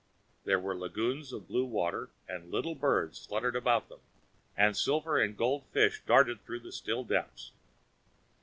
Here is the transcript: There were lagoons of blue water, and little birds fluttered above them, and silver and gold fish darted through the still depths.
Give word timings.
There 0.45 0.59
were 0.59 0.75
lagoons 0.75 1.31
of 1.31 1.47
blue 1.47 1.63
water, 1.63 2.09
and 2.27 2.49
little 2.49 2.73
birds 2.73 3.23
fluttered 3.23 3.55
above 3.55 3.87
them, 3.87 3.99
and 4.57 4.75
silver 4.75 5.19
and 5.21 5.37
gold 5.37 5.67
fish 5.67 6.01
darted 6.07 6.43
through 6.43 6.61
the 6.61 6.71
still 6.71 7.03
depths. 7.03 7.51